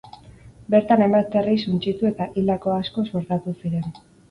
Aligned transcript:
Bertan 0.75 1.03
hainbat 1.07 1.37
herri 1.41 1.53
suntsitu 1.67 2.09
eta 2.11 2.29
hildako 2.39 2.75
asko 2.79 3.07
suertatu 3.13 3.57
ziren. 3.63 3.89